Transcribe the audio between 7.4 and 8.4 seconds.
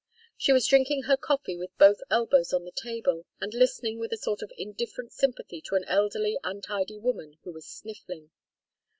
who was sniffling.